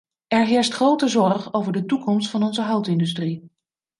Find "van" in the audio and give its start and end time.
2.29-2.43